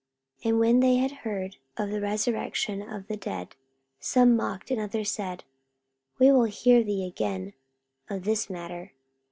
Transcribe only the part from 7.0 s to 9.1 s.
again of this matter.